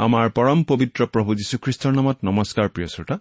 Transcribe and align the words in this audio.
আমাৰ 0.00 0.30
পৰম 0.30 0.62
পবিত্ৰ 0.64 1.06
প্ৰভু 1.06 1.34
যীশুখ্ৰীষ্টৰ 1.34 1.92
নামত 1.92 2.18
নমস্কাৰ 2.24 2.68
প্ৰিয় 2.68 2.88
শ্ৰোতা। 2.88 3.16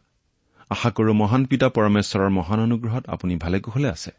আশা 0.70 0.90
কৰো 0.92 1.14
মহান 1.14 1.46
পিতা 1.46 1.68
পৰমেশ্বৰৰ 1.70 2.30
মহান 2.30 2.60
অনুগ্ৰহত 2.60 3.04
আপুনি 3.08 3.36
ভালে 3.36 3.60
কুশলে 3.60 3.90
আছে। 3.90 4.12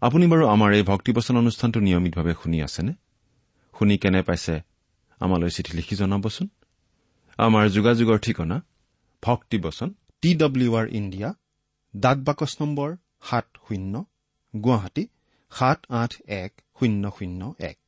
আপুনি 0.00 0.26
বাৰু 0.26 0.44
আমাৰ 0.48 0.70
এই 0.72 0.82
ভক্তিবচন 0.82 1.36
অনুষ্ঠানটো 1.36 1.80
নিয়মিতভাৱে 1.80 2.34
শুনি 2.42 2.58
আছেনে? 2.62 2.92
শুনি 3.78 3.98
কেনে 3.98 4.22
পাইছে 4.22 4.54
আমালৈ 5.20 5.50
চিঠি 5.50 5.72
লিখি 5.76 5.94
জনাবচোন। 5.96 6.48
আমাৰ 7.38 7.64
যোগাযোগৰ 7.68 8.18
ঠিকনা 8.18 8.56
ভক্তিবচন 9.22 9.88
টি 10.22 10.34
ডব্লিউ 10.34 10.70
আৰ 10.76 10.86
ইণ্ডিয়া 10.88 11.28
ডাক 11.96 12.18
বাকচ 12.18 12.52
নম্বৰ 12.60 12.96
সাত 13.22 13.46
শূন্য 13.68 14.04
গুৱাহাটী 14.54 15.04
সাত 15.50 15.78
আঠ 15.90 16.12
এক 16.26 16.52
শূন্য 16.80 17.10
শূন্য 17.18 17.54
এক। 17.58 17.78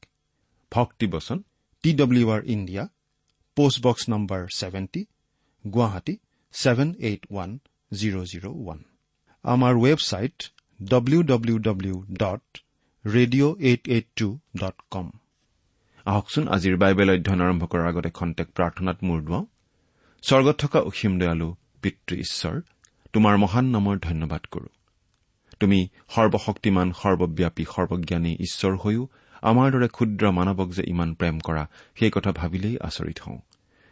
ভক্তিবচন 0.73 1.39
T 1.83 1.91
W 1.93 2.27
R 2.31 2.43
India 2.47 2.89
post box 3.61 4.09
number 4.09 4.41
seventy 4.59 5.03
Guwahati 5.65 6.15
seven 6.55 6.89
eight 7.01 7.23
one 7.31 7.51
zero' 7.93 8.25
zero' 8.25 8.47
one 8.53 8.79
আমাৰ 9.45 9.73
website 9.85 10.37
W 10.81 11.23
W 11.23 11.59
W 11.59 11.97
dot 12.23 12.45
radio' 13.05 13.55
eight 13.61 13.83
eight 13.89 14.07
two 14.17 14.29
dot 14.57 14.77
com 14.91 15.11
আহকচোন 16.07 16.45
আজিৰ 16.49 16.77
বাইবেল 16.77 17.09
অধ্যয়ন 17.11 17.41
আৰম্ভ 17.41 17.63
কৰাৰ 17.65 17.87
আগতে 17.89 18.11
খন্তেক 18.11 18.49
প্ৰাৰ্থনাত 18.57 18.99
মূৰ 19.03 19.19
দুৱাওঁ। 19.23 19.45
স্বৰ্গত 20.23 20.57
থকা 20.59 20.79
অসীম 20.81 21.13
দয়ালু 21.19 21.49
পিতৃ 21.83 22.15
ঈশ্বৰ 22.17 22.57
তোমাৰ 23.13 23.35
মহান 23.37 23.67
নামৰ 23.67 23.97
ধন্যবাদ 23.99 24.43
কৰো। 24.51 24.69
তুমি 25.61 25.81
সৰ্বশক্তিমান 26.09 26.89
সৰ্বব্যাপী 26.93 27.65
সৰ্বজ্ঞানী 27.65 28.33
ঈশ্বৰ 28.47 28.75
হৈও 28.77 29.03
আমাৰ 29.43 29.67
দৰে 29.73 29.89
ক্ষুদ্ৰ 29.89 30.25
মানৱক 30.31 30.69
যে 30.77 30.83
ইমান 30.87 31.15
প্ৰেম 31.15 31.37
কৰা 31.39 31.63
সেই 31.99 32.11
কথা 32.11 32.31
ভাবিলেই 32.33 32.77
আচৰিত 32.79 33.19
হওঁ। 33.21 33.41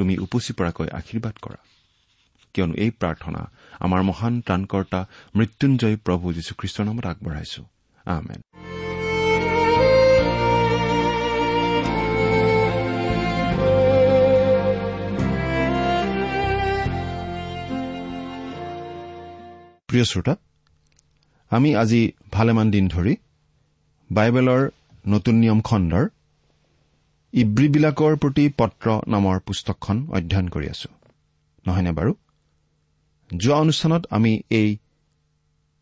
তুমি 0.00 0.14
উপচি 0.18 0.52
পৰাকৈ 0.58 0.88
আশীৰ্বাদ 0.98 1.34
কৰা। 1.44 1.60
কিয়নো 2.54 2.74
এই 2.84 2.90
প্ৰাৰ্থনা 2.90 3.40
আমাৰ 3.84 4.00
মহান 4.02 4.34
ত্ৰাণকৰ্তা 4.40 5.00
মৃত্যুঞ্জয় 5.36 5.96
প্ৰভু 6.06 6.26
যীশুখ্ৰীষ্টৰ 6.36 6.84
নামত 6.88 7.06
আগবঢ়াইছো। 7.12 7.62
প্ৰিয় 19.88 20.04
শ্ৰোতা 20.04 20.34
আমি 21.50 21.70
আজি 21.76 22.02
ভালেমান 22.32 22.66
দিন 22.70 22.84
ধৰি 22.88 23.14
বাইবেলৰ 24.10 24.62
নতুন 25.08 25.34
নিয়ম 25.34 25.60
খণ্ডৰ 25.60 26.04
ইব্ৰীবিলাকৰ 27.32 28.16
প্ৰতি 28.16 28.44
পত্ৰ 28.60 28.86
নামৰ 29.06 29.36
পুস্তকখন 29.40 29.96
অধ্যয়ন 30.16 30.46
কৰি 30.48 30.66
আছো। 30.68 30.88
নহয়নে 31.66 31.92
বাৰু? 31.92 32.12
যোৱা 33.30 33.56
অনুষ্ঠানত 33.56 34.02
আমি 34.10 34.32
এই 34.50 34.70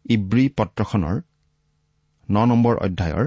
ইব্ৰী 0.06 0.44
পত্ৰখনৰ 0.58 1.16
ন 2.28 2.36
নম্বৰ 2.44 2.74
অধ্যায়ৰ 2.76 3.24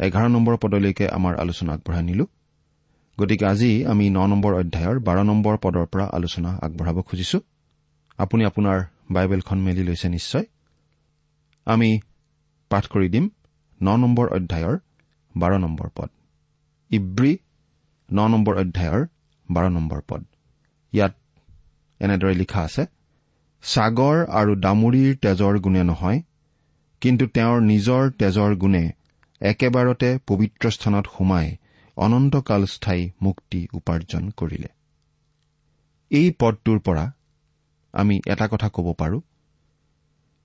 এঘাৰ 0.00 0.26
নম্বৰ 0.28 0.56
পদলৈকে 0.56 1.06
আমাৰ 1.08 1.34
আলোচনা 1.38 1.72
আগবঢ়াই 1.72 2.02
নিলো। 2.02 2.26
গতিকে 3.18 3.46
আজি 3.46 3.70
আমি 3.84 4.10
ন 4.10 4.18
নম্বৰ 4.26 4.52
অধ্যায়ৰ 4.54 4.96
বাৰ 5.00 5.18
নম্বৰ 5.24 5.54
পদৰ 5.62 5.86
পৰা 5.86 6.06
আলোচনা 6.18 6.50
আগবঢ়াব 6.62 6.98
খুজিছো। 7.02 7.38
আপুনি 8.18 8.42
আপোনাৰ 8.44 8.78
বাইবেলখন 9.10 9.58
মেলি 9.58 9.82
লৈছে 9.82 10.08
নিশ্চয়। 10.08 10.44
আমি 11.66 11.90
পাঠ 12.70 12.84
কৰি 12.92 13.08
দিম 13.08 13.24
ন 13.80 13.88
নম্বৰ 14.02 14.26
অধ্যায়ৰ 14.28 14.76
বাৰ 15.34 15.52
নম্বৰ 15.58 15.88
পদ। 15.94 16.10
ইব্ৰী 16.90 17.32
ন 18.08 18.18
নম্বৰ 18.32 18.54
অধ্যায়ৰ 18.56 19.02
বাৰ 19.48 19.66
নম্বৰ 19.70 20.00
পদ। 20.08 20.22
ইয়াত 20.92 21.14
এনেদৰে 22.00 22.34
লিখা 22.34 22.60
আছে 22.62 22.82
ছাগৰ 23.64 24.16
আৰু 24.40 24.52
দামুৰিৰ 24.54 25.12
তেজৰ 25.16 25.54
গুণে 25.58 25.82
নহয় 25.82 26.18
কিন্তু 27.02 27.24
তেওঁৰ 27.26 27.58
নিজৰ 27.72 28.02
তেজৰ 28.20 28.52
গুণে 28.56 28.84
একেবাৰতে 29.40 30.08
পবিত্ৰ 30.26 30.64
স্থানত 30.70 31.06
সোমাই 31.16 31.46
অনন্তকাল 31.96 32.62
স্থায়ী 32.66 33.02
মুক্তি 33.22 33.60
উপাৰ্জন 33.72 34.30
কৰিলে। 34.36 34.70
এই 36.10 36.28
পদটোৰ 36.40 36.78
পৰা 36.78 37.04
আমি 37.94 38.16
এটা 38.26 38.46
কথা 38.48 38.68
ক'ব 38.68 38.86
পাৰো 39.00 39.18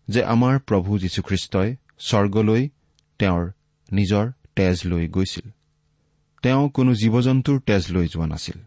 যে 0.07 0.21
আমাৰ 0.23 0.55
প্ৰভু 0.67 0.91
যীশুখ্ৰীষ্টই 0.97 1.69
স্বৰ্গলৈ 1.99 2.61
তেওঁৰ 3.19 3.43
নিজৰ 3.89 4.25
তেজ 4.55 4.75
লৈ 4.85 5.03
গৈছিল। 5.07 5.47
তেওঁ 6.43 6.69
কোনো 6.69 6.91
জীৱ 6.93 7.15
জন্তুৰ 7.21 7.57
তেজ 7.59 7.83
লৈ 7.91 8.07
যোৱা 8.07 8.25
নাছিল। 8.25 8.57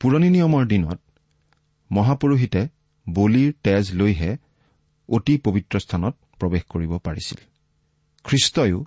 পুৰণি 0.00 0.28
নিয়মৰ 0.30 0.64
দিনত 0.66 1.00
মহাপুৰোহিতে 1.90 2.62
বলিৰ 3.08 3.50
তেজ 3.62 3.84
লৈহে 3.94 4.30
অতি 5.08 5.34
পবিত্ৰ 5.38 5.74
স্থানত 5.78 6.14
প্ৰৱেশ 6.40 6.62
কৰিব 6.62 6.92
পাৰিছিল। 6.98 7.38
খ্ৰীষ্টইও 8.24 8.78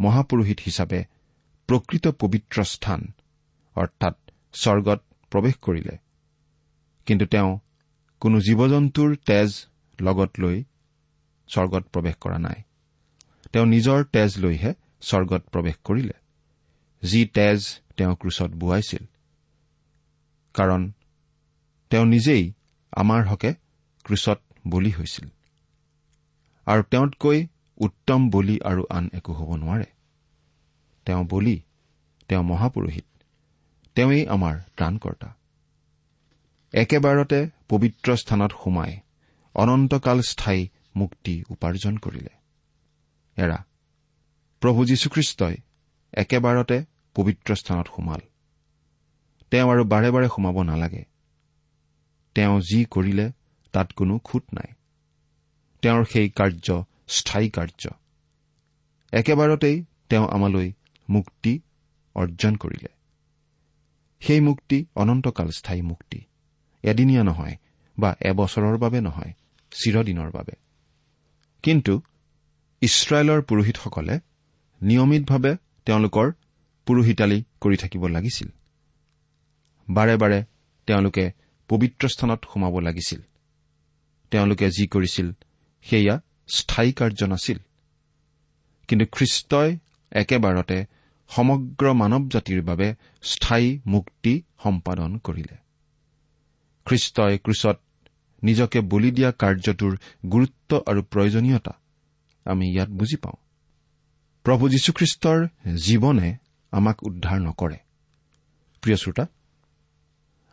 মহাপুৰোহিত 0.00 0.58
হিচাপে 0.60 1.00
প্ৰকৃত 1.68 2.04
পবিত্ৰ 2.08 2.64
স্থান 2.64 3.00
অৰ্থাৎ 3.76 4.16
স্বৰ্গত 4.54 5.00
প্ৰৱেশ 5.32 5.54
কৰিলে। 5.56 5.96
কিন্তু 7.06 7.24
তেওঁ 7.26 7.50
কোনো 8.20 8.36
জীৱ 8.40 8.60
জন্তুৰ 8.68 9.16
তেজ 9.26 9.50
লগত 10.00 10.30
লৈ 10.38 10.56
স্বৰ্গত 11.48 11.84
প্ৰৱেশ 11.92 12.16
কৰা 12.20 12.38
নাই। 12.38 12.58
তেওঁ 13.52 13.66
নিজৰ 13.66 13.98
তেজ 14.04 14.30
লৈহে 14.38 14.70
স্বৰ্গত 15.00 15.42
প্ৰৱেশ 15.52 15.76
কৰিলে। 15.84 16.16
যি 17.06 17.20
তেজ 17.26 17.60
তেওঁ 17.96 18.14
ক্ৰুচত 18.16 18.50
বোৱাইছিল। 18.50 19.04
কাৰণ 20.54 20.92
তেওঁ 21.90 22.06
নিজেই 22.06 22.44
আমাৰ 22.92 23.22
হকে 23.26 23.50
ক্ৰুচত 24.04 24.40
বলি 24.68 24.90
হৈছিল। 24.90 25.28
আৰু 26.66 26.82
তেওঁতকৈ 26.82 27.38
উত্তম 27.76 28.20
বলি 28.30 28.56
আৰু 28.64 28.82
আন 28.90 29.04
একো 29.12 29.32
হ'ব 29.32 29.50
নোৱাৰে। 29.56 29.88
তেওঁ 31.06 31.24
বলি 31.30 31.56
তেওঁ 32.28 32.42
মহাপুৰোহিত 32.42 33.04
তেওঁই 33.94 34.26
আমাৰ 34.26 34.54
ত্ৰাণকৰ্তা। 34.76 35.28
একেবাৰতে 36.72 37.38
পবিত্ৰ 37.68 38.16
স্থানত 38.16 38.52
সোমাই 38.64 38.92
অনন্তকাল 39.54 40.18
স্থায়ী 40.20 40.62
মুক্তি 40.96 41.34
উপাৰ্জন 41.48 41.94
কৰিলে। 41.96 42.34
এৰা 43.36 43.58
প্ৰভু 44.60 44.80
যীশুখ্ৰীষ্টই 44.84 45.56
একেবাৰতে 46.12 46.76
পবিত্ৰ 47.16 47.54
স্থানত 47.54 47.86
সোমাল। 47.96 48.20
তেওঁ 49.50 49.70
আৰু 49.70 49.84
বাৰে 49.84 50.10
বাৰে 50.10 50.28
সোমাব 50.28 50.62
নালাগে। 50.62 51.04
তেওঁ 52.34 52.60
যি 52.60 52.84
কৰিলে 52.84 53.32
তাত 53.72 53.92
কোনো 53.92 54.18
খুট 54.18 54.44
নাই। 54.54 54.74
তেওঁৰ 55.82 56.04
সেই 56.04 56.28
কাৰ্য 56.28 56.84
স্থায়ী 57.08 57.50
কাৰ্য। 57.50 57.90
একেবাৰতেই 59.12 59.84
তেওঁ 60.08 60.28
আমালৈ 60.28 60.72
মুক্তি 61.10 61.60
অৰ্জন 62.14 62.56
কৰিলে। 62.56 62.88
সেই 64.20 64.40
মুক্তি 64.40 64.86
অনন্তকাল 64.94 65.50
স্থায়ী 65.50 65.82
মুক্তি। 65.82 66.20
এদিনীয়া 66.82 67.24
নহয় 67.24 67.56
বা 67.98 68.16
এবছৰৰ 68.20 68.78
বাবে 68.78 69.00
নহয় 69.00 69.32
চিৰদিনৰ 69.70 70.30
বাবে। 70.30 70.52
কিন্তু 71.62 72.00
ইছৰাইলৰ 72.80 73.42
পুৰোহিতসকলে 73.42 74.20
নিয়মিতভাৱে 74.82 75.56
তেওঁলোকৰ 75.84 76.32
পুৰোহিতালী 76.86 77.44
কৰি 77.60 77.76
থাকিব 77.76 78.06
লাগিছিল। 78.06 78.48
বাৰে 79.90 80.16
বাৰে 80.16 80.44
তেওঁলোকে 80.86 81.32
পবিত্ৰ 81.68 82.08
স্থানত 82.08 82.44
সোমাব 82.54 82.78
লাগিছিল। 82.78 83.20
তেওঁলোকে 84.30 84.70
যি 84.70 84.86
কৰিছিল 84.86 85.32
সেয়া 85.82 86.20
স্থায়ী 86.48 86.92
কাৰ্য 86.92 87.24
নাছিল। 87.24 87.58
কিন্তু 88.88 89.06
খ্ৰীষ্টই 89.12 89.78
একেবাৰতে 90.12 90.84
সমগ্ৰ 91.28 91.92
মানৱ 91.92 92.28
জাতিৰ 92.28 92.62
বাবে 92.62 92.94
স্থায়ী 93.22 93.80
মুক্তি 93.86 94.42
সম্পাদন 94.62 95.18
কৰিলে। 95.18 95.56
খ্ৰীষ্টই 96.84 97.38
ক্ৰুচত 97.38 97.80
নিজকে 98.42 98.80
বলি 98.80 99.10
দিয়া 99.10 99.32
কাৰ্যটোৰ 99.32 99.96
গুৰুত্ব 100.28 100.82
আৰু 100.86 101.02
প্ৰয়োজনীয়তা 101.02 101.72
আমি 102.44 102.72
ইয়াত 102.72 102.88
বুজি 102.88 103.16
পাওঁ। 103.16 103.36
প্ৰভু 104.44 104.68
যীশুখ্ৰীষ্টৰ 104.68 105.48
জীৱনে 105.76 106.36
আমাক 106.76 106.96
উদ্ধাৰ 107.02 107.38
নকৰে। 107.40 107.78
প্ৰিয় 108.82 108.96
শ্ৰোতা 108.96 109.24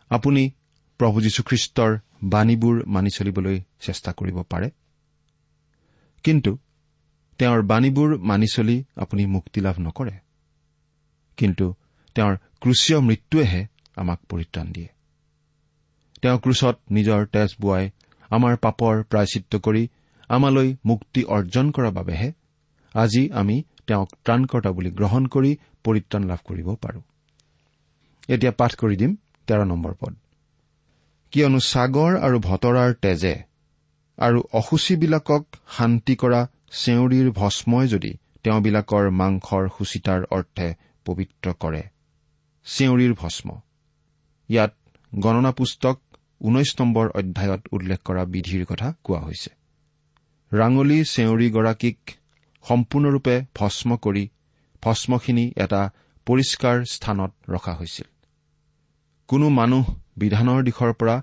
আপুনি 0.10 0.44
প্ৰভু 1.00 1.18
যীশুখ্ৰীষ্টৰ 1.22 1.92
বাণীবোৰ 2.24 2.75
মানি 2.88 3.10
চলিবলৈ 3.15 3.58
চেষ্টা 3.80 4.12
কৰিব 4.12 4.38
পাৰে। 4.44 4.70
কিন্তু 6.24 6.51
তেওঁৰ 7.39 7.62
বাণীবোৰ 7.62 8.10
মানি 8.30 8.48
চলি 8.53 8.77
আপুনি 8.96 9.25
মুক্তি 9.25 9.60
লাভ 9.62 9.75
নকৰে। 9.80 10.15
কিন্তু 11.38 11.65
তেওঁৰ 12.15 12.36
ক্ৰুচীয় 12.62 13.00
মৃত্যুৱেহে 13.00 13.62
আমাক 13.96 14.20
পৰিত্ৰাণ 14.30 14.68
দিয়ে। 14.72 14.89
তেওঁ 16.22 16.38
ক্ৰুচত 16.39 16.75
নিজৰ 16.92 17.25
তেজ 17.25 17.50
বোৱাই 17.62 17.89
আমাৰ 18.30 18.53
পাপৰ 18.58 19.03
প্ৰায়চিত্ৰ 19.03 19.60
কৰি 19.60 19.84
আমালৈ 20.30 20.70
মুক্তি 20.86 21.22
অৰ্জন 21.24 21.72
কৰাৰ 21.72 21.92
বাবেহে 21.92 22.30
আজি 22.94 23.24
আমি 23.32 23.63
তেওঁক 23.88 24.10
ত্ৰাণকৰ্তা 24.25 24.72
বুলি 24.72 24.90
গ্ৰহণ 24.92 25.24
কৰি 25.28 25.52
পৰিত্ৰাণ 25.86 26.24
লাভ 26.24 26.40
কৰিব 26.46 26.68
পাৰো। 26.75 27.00
এতিয়া 28.30 28.52
পাঠ 28.52 28.72
কৰি 28.75 28.96
দিম 28.96 29.12
তেৰ 29.48 29.66
নম্বৰ 29.66 29.94
পদ। 30.00 30.13
কিয়নো 31.34 31.60
ছাগৰ 31.72 32.12
আৰু 32.25 32.38
ভতৰাৰ 32.40 32.92
তেজে 33.04 33.36
আৰু 34.18 34.40
অসুচীবিলাকক 34.54 35.44
শান্তি 35.78 36.16
কৰা 36.16 36.42
চেউৰীৰ 36.74 37.28
ভস্মই 37.32 37.88
যদি 37.88 38.12
তেওঁবিলাকৰ 38.44 39.10
মাংসৰ 39.12 39.63
সুচিতাৰ 39.78 40.22
অৰ্থে 40.32 40.68
পবিত্ৰ 41.06 41.54
কৰে 41.60 41.84
চেউৰীৰ 42.68 43.13
ভস্ম। 43.13 43.48
ইয়াত 44.50 44.74
গণনা 45.12 45.52
পুস্তক 45.52 45.98
ঊনৈশ 46.42 46.72
নম্বৰ 46.80 47.06
অধ্যায়ত 47.20 47.62
উল্লেখ 47.72 48.00
কৰা 48.04 48.24
বিধিৰ 48.25 48.63
কথা 48.66 48.88
কোৱা 49.04 49.20
হৈছে। 49.20 49.52
ৰাঙলী 50.52 51.00
চেউৰীগৰাকীক 51.06 52.00
সম্পূৰ্ণৰূপে 52.70 53.36
ভস্ম 53.55 53.98
কৰি 53.98 54.29
ভস্মখিনি 54.84 55.53
এটা 55.58 55.82
পৰিষ্কাৰ 56.25 56.86
স্থানত 56.86 57.32
ৰখা 57.50 57.74
হৈছিল। 57.74 58.08
কোনো 59.27 59.50
মানুহ 59.50 59.96
বিধানৰ 60.17 60.63
দিশৰ 60.63 60.93
পৰা 60.93 61.15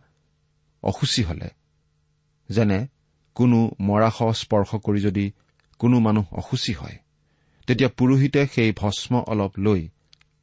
অসুচী 0.82 1.22
হলে 1.22 1.48
যেনে 2.50 2.78
কোনো 3.34 3.58
মৰাশ 3.80 4.18
স্পৰ্শ 4.32 4.70
কৰি 4.74 5.00
যদি 5.00 5.26
কোনো 5.78 6.00
মানুহ 6.00 6.26
অসুচী 6.32 6.72
হয় 6.72 6.98
তেতিয়া 7.66 7.88
পুৰোহিতে 7.88 8.46
সেই 8.46 8.72
ভস্ম 8.72 9.12
অলপ 9.26 9.52
লৈ 9.58 9.88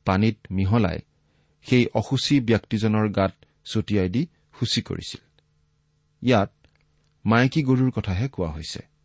পানীত 0.06 0.38
মিহলাই 0.52 1.00
সেই 1.66 1.88
অসুচী 1.94 2.40
ব্যক্তিজনৰ 2.40 3.08
গাত 3.10 3.34
ছটিয়াই 3.66 4.10
দি 4.10 4.22
সূচী 4.60 4.82
কৰিছিল। 4.82 5.22
ইয়াত 6.22 6.52
মাইকী 7.26 7.62
গৰুৰ 7.64 7.92
কথাহে 7.92 8.28
কোৱা 8.28 8.50
হৈছে। 8.52 8.97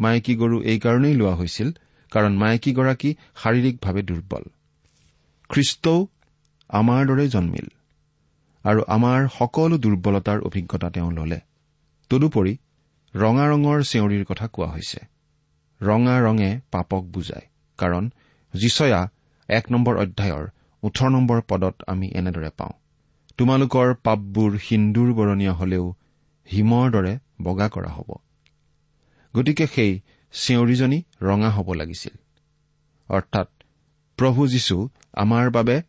মাইকী 0.00 0.34
গৰু 0.34 0.56
এইকাৰণেই 0.62 1.14
লোৱা 1.14 1.34
হৈছিল 1.34 1.68
কাৰণ 2.12 2.32
মাইকীগৰাকী 2.36 3.10
শাৰীৰিকভাৱে 3.42 4.02
দুৰ্বল। 4.02 4.44
খ্ৰীষ্টও 5.50 5.98
আমাৰ 6.70 7.00
দৰে 7.06 7.26
জন্মিল 7.28 7.68
আৰু 8.64 8.80
আমাৰ 8.88 9.20
সকলো 9.38 9.76
দুৰ্বলতাৰ 9.78 10.38
অভিজ্ঞতা 10.40 10.88
তেওঁ 10.90 11.10
ললে। 11.12 11.40
তদুপৰি 12.10 12.52
ৰঙা 13.14 13.44
ৰঙৰ 13.50 13.78
চেউৰীৰ 13.82 14.24
কথা 14.24 14.46
কোৱা 14.46 14.68
হৈছে। 14.72 15.00
ৰঙা 15.80 16.16
ৰঙে 16.20 16.50
পাপক 16.70 17.02
বুজায় 17.04 17.46
কাৰণ 17.78 18.04
যিচয়া 18.54 19.00
এক 19.48 19.64
নম্বৰ 19.70 19.94
অধ্যায়ৰ 19.96 20.44
ওঠৰ 20.82 21.08
নম্বৰ 21.10 21.38
পদত 21.48 21.74
আমি 21.86 22.06
এনেদৰে 22.14 22.50
পাওঁ 22.56 22.74
তোমালোকৰ 23.38 23.88
পাপবোৰ 24.04 24.50
সিন্দুৰ 24.58 25.08
বৰণীয়া 25.12 25.52
হলেও 25.52 25.84
হিমৰ 26.48 26.86
দৰে 26.90 27.12
বগা 27.42 27.68
কৰা 27.68 27.90
হ'ব। 27.90 28.10
গতিকে 29.36 29.66
সেই 29.66 30.00
চেউৰীজনী 30.32 31.02
ৰঙা 31.22 31.50
হ'ব 31.50 31.72
লাগিছিল। 31.72 32.14
অৰ্থাৎ 33.08 33.48
প্ৰভু 34.16 34.48
যীশু 34.48 34.88
আমাৰ 35.12 35.50
বাবে 35.50 35.82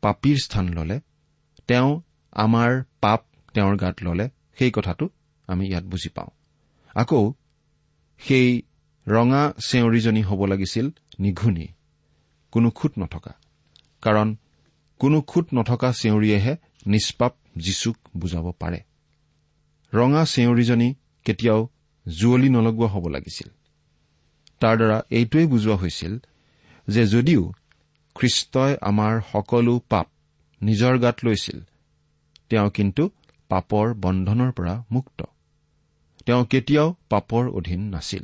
পাপীৰ 0.00 0.36
স্থান 0.44 0.68
ললে 0.68 1.00
তেওঁ 1.68 2.00
আমাৰ 2.32 2.82
পাপ 3.00 3.20
তেওঁৰ 3.54 3.76
গাত 3.76 3.96
ললে 4.02 4.28
সেই 4.58 4.70
কথাটো 4.70 5.08
আমি 5.46 5.68
ইয়াত 5.68 5.84
বুজি 5.84 6.08
পাওঁ। 6.08 6.30
আকৌ 6.94 7.32
সেই 8.18 8.62
ৰঙা 9.06 9.52
চেউৰীজনী 9.68 10.22
হ'ব 10.22 10.44
লাগিছিল 10.44 10.90
নিঘুনি 11.18 11.66
কোনো 12.50 12.70
খুট 12.70 12.92
নথকা 12.98 13.32
কাৰণ 14.02 14.36
কোনো 14.98 15.20
খুট 15.20 15.46
নথকা 15.54 15.92
চেউৰীয়েহে 15.92 16.56
নিষ্পাপ 16.86 17.32
যীচুক 17.56 17.96
বুজাব 18.16 18.52
পাৰে। 18.52 18.80
ৰঙা 19.94 20.24
চেউৰীজনী 20.24 20.94
কেতিয়াও 21.24 21.68
জুৱলি 22.08 22.48
নলগোৱা 22.48 22.88
হ'ব 22.88 23.08
লাগিছিল। 23.08 23.48
তাৰ 24.60 24.76
দ্বাৰা 24.76 25.02
এইটোৱেই 25.10 25.46
বুজোৱা 25.46 25.76
হৈছিল 25.76 26.18
যে 26.88 27.06
যদিও 27.06 27.52
খ্ৰীষ্টই 28.14 28.76
আমাৰ 28.80 29.20
সকলো 29.32 29.80
পাপ 29.88 30.06
নিজৰ 30.62 30.98
গাত 30.98 31.24
লৈছিল 31.24 31.60
তেওঁ 32.48 32.70
কিন্তু 32.70 33.10
পাপৰ 33.48 33.94
বন্ধনৰ 33.94 34.52
পৰা 34.52 34.84
মুক্ত। 34.90 35.22
তেওঁ 36.26 36.44
কেতিয়াও 36.44 36.94
পাপৰ 37.10 37.48
অধীন 37.48 37.80
নাছিল। 37.80 38.22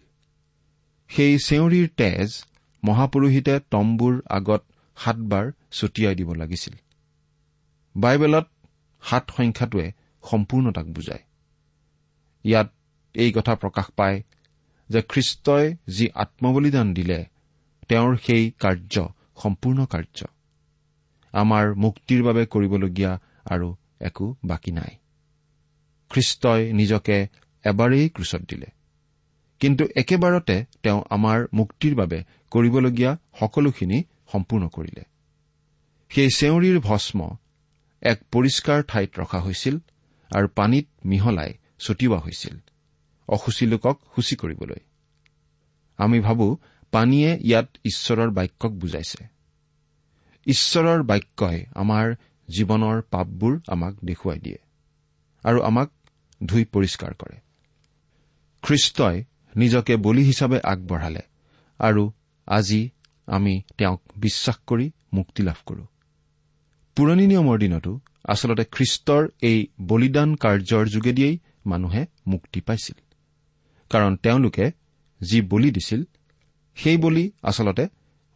সেই 1.09 1.39
চেউৰীৰ 1.39 1.89
তেজ 1.97 2.45
মহাপুৰোহিতে 2.85 3.61
তম্বুৰ 3.71 4.23
আগত 4.31 4.63
সাতবাৰ 4.97 5.53
ছটিয়াই 5.73 6.15
দিব 6.15 6.35
লাগিছিল। 6.35 6.75
বাইবেলত 7.97 8.47
সাত 9.03 9.31
সংখ্যাটোৱে 9.37 9.93
সম্পূৰ্ণতাক 10.23 10.87
বুজায়। 10.87 11.23
ইয়াত 12.45 12.73
এই 13.15 13.33
কথা 13.33 13.55
প্ৰকাশ 13.55 13.87
পায় 13.97 14.23
যে 14.89 15.03
খ্ৰীষ্টই 15.03 15.77
যি 15.89 16.09
আত্মবলিদান 16.15 16.95
দিলে 16.95 17.27
তেওঁৰ 17.89 18.17
সেই 18.17 18.53
কাৰ্য 18.59 19.09
সম্পূৰ্ণ 19.43 19.87
কাৰ্য। 19.87 20.27
আমাৰ 21.33 21.75
মুক্তিৰ 21.75 22.23
বাবে 22.23 22.47
কৰিবলগীয়া 22.47 23.19
আৰু 23.45 23.77
একো 24.01 24.35
বাকী 24.45 24.71
নাই। 24.71 24.97
খ্ৰীষ্টই 26.11 26.73
নিজকে 26.73 27.29
এবাৰেই 27.65 28.09
ক্ৰুচত 28.09 28.43
দিলে। 28.49 28.67
কিন্তু 29.61 29.85
একেবাৰতে 29.97 30.65
তেওঁ 30.83 31.03
আমাৰ 31.11 31.47
মুক্তিৰ 31.55 31.95
বাবে 31.95 32.25
কৰিবলগীয়া 32.51 33.17
সকলোখিনি 33.41 34.03
সম্পূৰ্ণ 34.33 34.69
কৰিলে। 34.69 35.03
সেই 36.11 36.31
চেউৰীৰ 36.37 36.81
ভস্ম 36.81 37.37
এক 38.03 38.23
পৰিষ্কাৰ 38.33 38.83
ঠাইত 38.83 39.19
ৰখা 39.19 39.41
হৈছিল 39.41 39.79
আৰু 40.35 40.49
পানীত 40.49 40.87
মিহলাই 41.05 41.55
ছটিওৱা 41.79 42.19
হৈছিল। 42.19 42.59
অসুচী 43.31 43.67
লোকক 43.67 43.97
সূচী 44.15 44.37
কৰিবলৈ। 44.37 44.81
আমি 45.99 46.21
ভাবো 46.21 46.47
পানীয়ে 46.93 47.39
ইয়াত 47.41 47.69
ঈশ্বৰৰ 47.85 48.31
বাক্যক 48.31 48.73
বুজাইছে। 48.73 49.25
ঈশ্বৰৰ 50.47 51.03
বাক্যই 51.03 51.59
আমাৰ 51.75 52.15
জীৱনৰ 52.49 52.97
পাপবোৰ 53.11 53.61
আমাক 53.69 53.95
দেখুৱাই 54.05 54.39
দিয়ে 54.39 54.59
আৰু 55.45 55.59
আমাক 55.63 55.89
ধুই 56.47 56.65
পৰিষ্কাৰ 56.65 57.13
কৰে। 57.15 57.37
খ্ৰীষ্টই 58.63 59.25
নিজকে 59.57 59.97
বলি 59.97 60.23
হিচাপে 60.23 60.59
আগবঢ়ালে 60.65 61.23
আৰু 61.79 62.13
আজি 62.47 62.91
আমি 63.27 63.63
তেওঁক 63.79 64.03
বিশ্বাস 64.17 64.57
কৰি 64.67 64.91
মুক্তি 65.13 65.43
লাভ 65.43 65.59
কৰো। 65.67 65.85
পুৰণি 66.97 67.27
নিয়মৰ 67.27 67.59
দিনতো 67.59 67.93
আচলতে 68.25 68.65
খ্ৰীষ্টৰ 68.65 69.23
এই 69.43 69.59
বলিদান 69.83 70.35
কাৰ্যৰ 70.35 70.85
যোগেদিয়েই 70.87 71.39
মানুহে 71.67 72.07
মুক্তি 72.27 72.61
পাইছিল। 72.61 72.99
কাৰণ 73.91 74.17
তেওঁলোকে 74.17 74.71
যি 75.21 75.41
বলি 75.41 75.71
দিছিল 75.71 76.05
সেই 76.75 76.97
বলি 76.97 77.31
আচলতে 77.43 77.89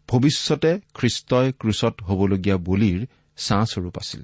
ভৱিষ্যতে 0.09 0.81
খ্ৰীষ্টই 0.95 1.53
ক্ৰুচত 1.59 2.03
হ'বলগীয়া 2.03 2.57
বলিৰ 2.57 3.07
ছাঁস্বৰূপ 3.37 3.99
আছিল। 3.99 4.23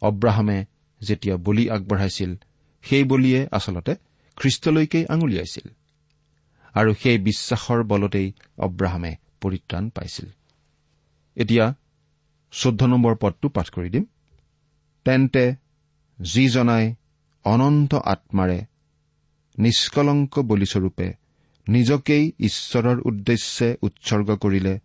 অব্ৰাহামে 0.00 0.64
যেতিয়া 1.00 1.36
বলি 1.36 1.70
আগবঢ়াইছিল 1.70 2.36
সেই 2.82 3.04
বলিয়ে 3.04 3.48
আচলতে 3.52 3.94
খ্ৰীষ্টলৈকেই 4.36 5.06
আঙুলিয়াইছিল। 5.06 5.68
আৰু 6.74 6.94
সেই 6.94 7.18
বিশ্বাসৰ 7.18 7.82
বলতেই 7.82 8.32
অব্ৰাহামে 8.58 9.16
পৰিত্ৰাণ 9.40 9.90
পাইছিল। 9.90 10.26
এতিয়া 11.36 11.74
চৈধ্য 12.52 12.84
নম্বৰ 12.84 13.14
পদটো 13.16 13.48
পাঠ 13.48 13.70
কৰি 13.70 13.90
দিম। 13.90 14.04
তেন্তে 15.04 15.54
যিজনাই 16.20 16.94
অনন্ত 17.44 17.94
আত্মাৰে 17.94 18.64
নিষ্কলংক 19.58 20.38
বলিস্বৰূপে 20.38 21.12
নিজকেই 21.68 22.32
ঈশ্বৰৰ 22.38 23.00
উদ্দেশ্যে 23.00 23.76
উৎসৰ্গ 23.82 24.36
কৰিলে। 24.36 24.78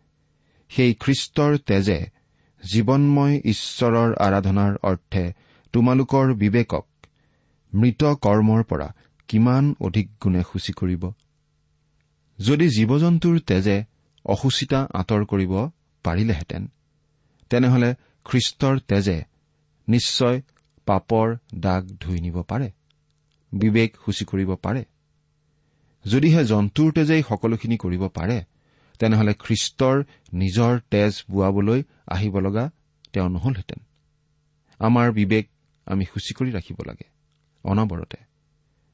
সেই 0.70 0.94
খ্ৰীষ্টৰ 0.94 1.58
তেজে 1.58 2.00
জীৱনময় 2.64 3.42
ঈশ্বৰৰ 3.46 4.16
আৰাধনাৰ 4.16 4.74
অৰ্থে 4.84 5.34
তোমালোকৰ 5.74 6.34
বিবেকক 6.34 6.86
মৃত 7.74 8.04
কৰ্মৰ 8.04 8.64
পৰা 8.64 8.96
কিমান 9.28 9.76
অধিক 9.82 10.08
গুণে 10.24 10.44
সূচী 10.44 10.74
কৰিব? 10.74 11.12
যদি 12.40 12.70
জীৱ 12.70 13.00
জন্তুৰ 13.00 13.40
তেজে 13.40 13.84
অসুচিতা 14.26 14.88
আঁতৰ 14.94 15.26
কৰিব 15.26 15.54
পাৰিলেহেঁতেন 16.04 16.68
তেনেহলে 17.50 17.96
খ্ৰীষ্টৰ 18.26 18.80
তেজে 18.80 19.24
নিশ্চয় 19.88 20.42
পাপৰ 20.86 21.38
দাগ 21.56 21.88
ধুই 21.88 22.20
নিব 22.22 22.42
পাৰে। 22.44 22.72
বিবেক 23.52 23.98
সূচী 24.06 24.26
কৰিব 24.26 24.56
পাৰে। 24.56 24.86
যদিহে 26.06 26.46
জন্তুৰ 26.46 26.92
তেজেই 26.92 27.24
সকলোখিনি 27.30 27.78
কৰিব 27.78 28.08
পাৰে 28.08 28.44
তেনেহলে 29.00 29.34
খ্ৰীষ্টৰ 29.34 30.04
নিজৰ 30.34 30.80
তেজ 30.92 31.24
বোৱাবলৈ 31.30 31.84
আহিব 32.08 32.40
লগা 32.40 32.72
তেওঁ 33.14 33.30
নহলহেঁতেন। 33.30 33.80
আমাৰ 34.80 35.12
বিবেক 35.12 35.50
আমি 35.86 36.06
সূচী 36.06 36.34
কৰি 36.34 36.52
ৰাখিব 36.52 36.78
লাগে 36.88 37.08
অনবৰতে। 37.64 38.18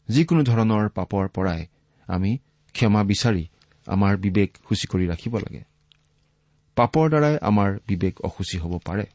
যিকোনো 0.07 0.43
ধৰণৰ 0.43 0.89
পাপৰ 0.89 1.27
পৰাই 1.27 1.65
আমি 2.07 2.37
ক্ষমা 2.73 3.03
বিচাৰি 3.03 3.47
আমাৰ 3.85 4.17
বিবেক 4.17 4.57
সূচী 4.69 4.87
কৰি 4.87 5.07
ৰাখিব 5.07 5.37
লাগে। 5.37 5.63
পাপৰ 6.75 7.09
দ্বাৰাই 7.09 7.37
আমাৰ 7.41 7.79
বিবেক 7.87 8.21
অসুচী 8.21 8.57
হ'ব 8.57 8.77
পাৰে। 8.85 9.05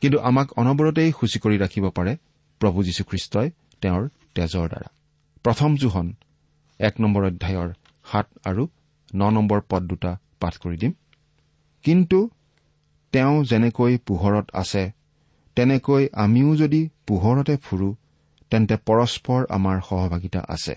কিন্তু 0.00 0.18
আমাক 0.18 0.52
অনবৰতেই 0.52 1.12
সূচী 1.20 1.38
কৰি 1.38 1.58
ৰাখিব 1.58 1.90
পাৰে 1.90 2.16
প্ৰভু 2.58 2.82
যীশুখ্ৰীষ্টই 2.82 3.50
তেওঁৰ 3.80 4.08
তেজৰ 4.34 4.66
দ্বাৰা। 4.68 4.88
প্ৰথম 5.44 5.76
জোহন 5.76 6.06
এক 6.80 6.94
নম্বৰ 7.00 7.22
অধ্যায়ৰ 7.24 7.68
সাত 8.12 8.26
আৰু 8.44 8.62
ন 9.14 9.30
নম্বৰ 9.30 9.60
পদ 9.68 9.82
দুটা 9.82 10.12
পাঠ 10.40 10.54
কৰি 10.56 10.76
দিম। 10.76 10.92
কিন্তু 11.84 12.18
তেওঁ 13.12 13.34
যেনেকৈ 13.44 13.98
পোহৰত 14.06 14.46
আছে 14.52 14.84
তেনেকৈ 15.56 16.08
আমিও 16.14 16.50
যদি 16.56 16.80
পোহৰতে 17.06 17.54
ফুৰো 17.56 17.88
তেন্তে 18.50 18.76
পৰস্পৰ 18.76 19.40
আমাৰ 19.50 19.76
সহভাগিতা 19.88 20.40
আছে। 20.48 20.74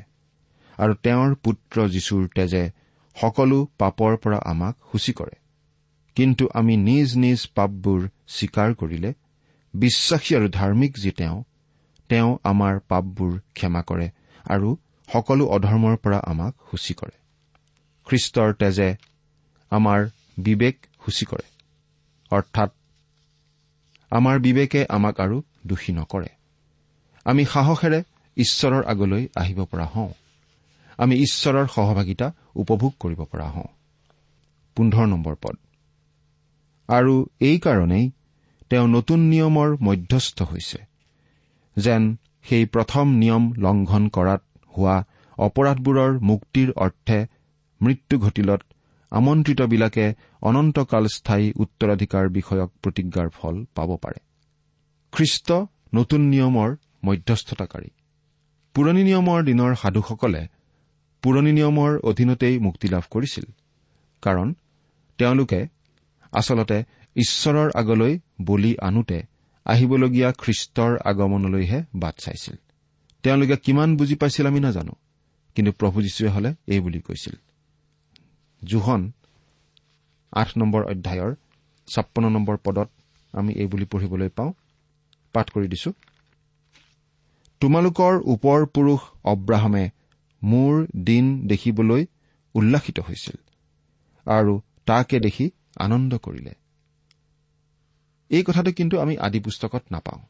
আৰু 0.77 0.93
তেওঁৰ 1.03 1.35
পুত্ৰ 1.35 1.87
যীশুৰ 1.87 2.23
তেজে 2.35 2.63
সকলো 3.15 3.57
পাপৰ 3.79 4.17
পৰা 4.17 4.39
আমাক 4.45 4.75
সূচী 4.91 5.13
কৰে। 5.13 5.35
কিন্তু 6.17 6.43
আমি 6.53 6.77
নিজ 6.77 7.09
নিজ 7.17 7.39
পাপবোৰ 7.55 8.01
স্বীকাৰ 8.27 8.69
কৰিলে 8.73 9.13
বিশ্বাসী 9.73 10.31
আৰু 10.35 10.47
ধাৰ্মিক 10.49 10.93
যি 10.97 11.11
তেওঁ 11.11 11.37
তেওঁ 12.09 12.37
আমাৰ 12.43 12.79
পাপবোৰ 12.79 13.39
ক্ষমা 13.39 13.81
কৰে 13.81 14.09
আৰু 14.45 14.77
সকলো 15.13 15.45
অধৰ্মৰ 15.45 15.97
পৰা 15.97 16.19
আমাক 16.19 16.53
সূচী 16.71 16.93
কৰে। 16.93 17.15
খ্ৰীষ্টৰ 18.05 18.53
তেজে 18.53 18.95
আমাৰ 19.69 20.09
বিবেক 20.37 20.85
সূচী 21.05 21.25
কৰে। 21.25 21.45
অৰ্থাৎ 22.31 22.71
আমাৰ 24.11 24.39
বিবেকে 24.39 24.85
আমাক 24.89 25.19
আৰু 25.19 25.43
দোষী 25.67 25.93
নকৰে। 25.93 26.27
আমি 27.25 27.45
সাহসেৰে 27.45 28.03
ঈশ্বৰৰ 28.37 28.83
আগলৈ 28.83 29.27
আহিব 29.35 29.65
পৰা 29.65 29.85
হওঁ। 29.85 30.13
আমি 30.97 31.15
ঈশ্বৰৰ 31.15 31.67
সহভাগিতা 31.67 32.31
উপভোগ 32.55 32.93
কৰিব 32.99 33.23
পৰা 33.23 33.49
হওঁ। 33.49 33.67
পোন্ধৰ 34.75 35.05
নম্বৰ 35.05 35.35
পদ। 35.41 35.55
আৰু 36.87 37.29
এইকাৰণেই 37.39 38.11
তেওঁ 38.69 38.87
নতুন 38.87 39.19
নিয়মৰ 39.19 39.77
মধ্যস্থ 39.81 40.41
হৈছে। 40.41 40.92
যেন 41.77 42.15
সেই 42.43 42.65
প্ৰথম 42.65 43.05
নিয়ম 43.15 43.53
লংঘন 43.57 44.09
কৰাত 44.09 44.41
হোৱা 44.77 44.97
অপৰাধবোৰৰ 45.37 46.19
মুক্তিৰ 46.19 46.71
অৰ্থে 46.75 47.25
মৃত্যু 47.81 48.19
ঘটিলত 48.19 48.61
আমন্ত্ৰিতবিলাকে 49.11 50.13
অনন্তকাল 50.41 51.07
স্থায়ী 51.07 51.53
উত্তৰাধিকাৰ 51.55 52.29
বিষয়ক 52.29 52.69
প্ৰতিজ্ঞাৰ 52.81 53.29
ফল 53.29 53.65
পাব 53.75 53.97
পাৰে। 53.97 54.19
খ্ৰীষ্ট 55.11 55.51
নতুন 55.95 56.21
নিয়মৰ 56.21 56.69
মধ্যস্থতাকাৰী। 57.05 57.89
পুৰণি 58.75 59.03
নিয়মৰ 59.03 59.43
দিনৰ 59.43 59.75
সাধুসকলে 59.75 60.47
পুৰণি 61.23 61.51
নিয়মৰ 61.51 61.91
অধীনতেই 62.03 62.59
মুক্তি 62.59 62.87
লাভ 62.87 63.03
কৰিছিল 63.09 63.45
কাৰণ 64.21 64.53
তেওঁলোকে 65.17 65.67
আচলতে 66.31 66.83
ঈশ্বৰৰ 67.15 67.71
আগলৈ 67.75 68.19
বলি 68.41 68.77
আনোতে 68.81 69.32
আহিবলগীয়া 69.65 70.31
খ্ৰীষ্টৰ 70.31 70.97
আগমনলৈহে 71.05 71.83
বাট 71.95 72.15
চাইছিল। 72.19 72.55
তেওঁলোকে 73.23 73.55
কিমান 73.57 73.97
বুজি 73.97 74.15
পাইছিল 74.15 74.47
আমি 74.47 74.59
নাজানো 74.59 74.91
কিন্তু 75.55 75.71
প্ৰভু 75.71 76.01
যীশুৱে 76.01 76.29
হলে 76.29 76.53
এই 76.67 76.79
বুলি 76.79 76.99
কৈছিল। 76.99 77.35
জোহন 78.63 79.11
আঠ 80.31 80.57
নম্বৰ 80.57 80.83
অধ্যায়ৰ 80.83 81.35
ছাপন্ন 81.87 82.29
নম্বৰ 82.29 82.57
পদত 82.57 82.89
আমি 83.31 83.53
এই 83.53 83.67
বুলি 83.67 83.85
পঢ়িবলৈ 83.85 84.29
পাওঁ। 84.29 84.53
পাঠ 85.33 85.49
কৰি 85.51 85.67
দিছো। 85.67 85.93
তোমালোকৰ 87.59 88.13
ওপৰ 88.25 88.65
পুৰুষ 88.65 88.99
অব্ৰাহামে 89.23 89.89
মোৰ 90.43 90.87
দিন 91.03 91.47
দেখিবলৈ 91.47 92.05
উল্লাসিত 92.53 92.99
হৈছিল 92.99 93.37
আৰু 94.25 94.61
তাকে 94.85 95.19
দেখি 95.19 95.51
আনন্দ 95.79 96.17
কৰিলে। 96.17 96.53
এই 98.29 98.43
কথাটো 98.43 98.71
কিন্তু 98.71 98.99
আমি 98.99 99.17
আদি 99.17 99.39
পুস্তকত 99.39 99.83
নাপাওঁ। 99.91 100.25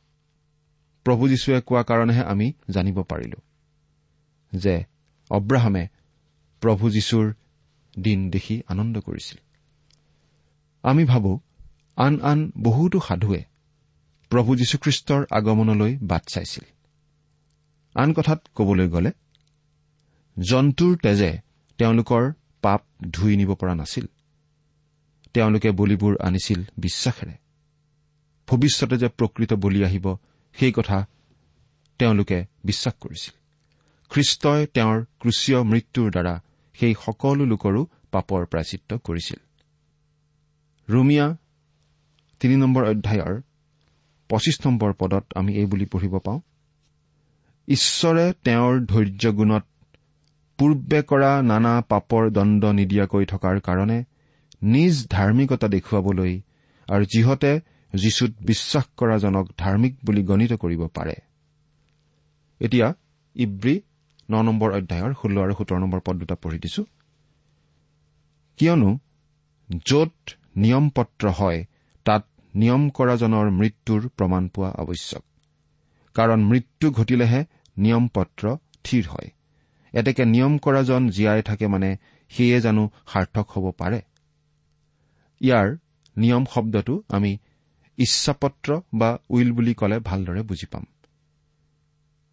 প্ৰভু 1.04 1.30
যীশুৱে 1.30 1.62
কোৱা 1.62 1.84
কাৰণেহে 1.84 2.24
আমি 2.24 2.54
জানিব 2.70 3.04
পাৰিলো 3.04 3.42
যে 4.56 4.84
অব্ৰাহামে 5.30 5.88
প্ৰভু 6.62 6.90
যীশুৰ 6.90 7.34
দিন 8.00 8.30
দেখি 8.30 8.62
আনন্দ 8.68 9.00
কৰিছিল। 9.00 9.38
আমি 10.84 11.06
ভাবো 11.06 11.40
আন 11.96 12.20
আন 12.20 12.52
বহুতো 12.62 13.00
সাধুৱে 13.00 13.44
প্ৰভু 14.30 14.56
যীশুখ্ৰীষ্টৰ 14.56 15.26
আগমনলৈ 15.32 15.98
বাট 16.02 16.24
চাইছিল। 16.34 16.64
আন 17.96 18.14
কথাত 18.14 18.48
কবলৈ 18.56 18.90
গ'লে 18.90 19.12
জন্তুৰ 20.50 20.98
তেজে 20.98 21.40
তেওঁলোকৰ 21.78 22.34
পাপ 22.62 22.82
ধুই 23.12 23.38
নিব 23.38 23.56
পৰা 23.56 23.76
নাছিল। 23.76 24.06
তেওঁলোকে 25.34 25.72
বলিবোৰ 25.72 26.18
আনিছিল 26.22 26.64
বিশ্বাসেৰে। 26.78 27.43
ভৱিষ্যতে 28.48 28.98
যে 28.98 29.08
প্ৰকৃত 29.08 29.54
বলি 29.54 29.86
আহিব 29.86 30.06
সেই 30.56 30.72
কথা 30.72 30.98
তেওঁলোকে 32.00 32.46
বিশ্বাস 32.66 32.94
কৰিছিল। 33.02 33.34
খ্ৰীষ্টই 34.10 34.68
তেওঁৰ 34.74 34.98
ক্ৰুচীয় 35.20 35.60
মৃত্যুৰ 35.64 36.12
দ্বাৰা 36.12 36.36
সেই 36.74 36.94
সকলো 37.06 37.44
লোকৰো 37.46 37.82
পাপৰ 38.12 38.46
প্ৰাচিত্য 38.46 38.98
কৰিছিল। 38.98 39.40
ৰুমিয়া 40.90 41.38
তিনি 42.40 42.56
নম্বৰ 42.56 42.84
অধ্যায়ৰ 42.84 43.42
পঁচিছ 44.30 44.68
নম্বৰ 44.68 44.94
পদত 44.94 45.26
আমি 45.36 45.52
এই 45.56 45.66
বুলি 45.66 45.86
পঢ়িব 45.86 46.20
পাওঁ 46.20 46.40
ঈশ্বৰে 47.68 48.34
তেওঁৰ 48.44 48.74
ধৈৰ্য 48.86 49.32
গুণত 49.32 49.66
পূৰ্বে 50.58 51.00
কৰা 51.02 51.32
নানা 51.42 51.82
পাপৰ 51.82 52.24
দণ্ড 52.30 52.66
নিদিয়াকৈ 52.66 53.26
থকাৰ 53.26 53.60
কাৰণে 53.60 54.04
নিজ 54.62 55.08
ধাৰ্মিকতা 55.10 55.68
দেখুৱাবলৈ 55.68 56.42
আৰু 56.88 57.06
যিহতে 57.06 57.52
যীশুত 57.94 58.32
বিশ্বাস 58.42 58.86
কৰাজনক 58.98 59.46
ধাৰ্মিক 59.58 59.94
বুলি 60.06 60.24
গণিত 60.24 60.54
কৰিব 60.54 60.82
পাৰে। 60.88 61.16
এতিয়া 62.62 62.94
ইব্ৰী 63.36 63.82
ন 64.30 64.42
নম্বৰ 64.42 64.70
অধ্যায়ৰ 64.74 65.14
ষোল্ল 65.14 65.38
আৰু 65.44 65.54
সোতৰ 65.54 65.80
নম্বৰ 65.80 66.00
পদ 66.06 66.16
দুটা 66.18 66.36
পঢ়ি 66.36 66.60
দিছো। 66.60 66.84
কিয়নো 68.58 69.00
য'ত 69.86 70.16
নিয়ম 70.56 70.90
পত্ৰ 70.90 71.28
হয় 71.30 71.66
তাত 72.06 72.24
নিয়ম 72.56 72.90
কৰাজনৰ 72.90 73.52
মৃত্যুৰ 73.52 74.10
প্ৰমাণ 74.18 74.48
পোৱা 74.48 74.70
আৱশ্যক। 74.70 75.24
কাৰণ 76.16 76.40
মৃত্যু 76.46 76.92
ঘটিলেহে 76.92 77.46
নিয়ম 77.78 78.08
পত্ৰ 78.08 78.58
থিৰ 78.84 79.08
হয়। 79.08 79.30
এতেকে 79.94 80.26
নিয়ম 80.26 80.58
কৰাজন 80.58 81.10
জীয়াই 81.10 81.42
থাকে 81.42 81.68
মানে 81.68 81.98
সেয়ে 82.30 82.62
জানো 82.62 82.90
সাৰ্থক 83.08 83.48
হ'ব 83.50 83.72
পাৰে। 83.72 84.02
ইয়াৰ 85.42 85.78
নিয়ম 86.18 86.46
শব্দটো 86.54 87.04
আমি 87.10 87.38
ইচ্ছাপত্ৰ 87.98 88.82
বা 88.94 89.18
উইল 89.30 89.52
বুলি 89.52 89.74
ক'লে 89.74 90.00
ভালদৰে 90.00 90.42
বুজি 90.42 90.66
পাম। 90.66 90.86